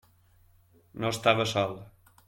[1.05, 1.81] No estava sol.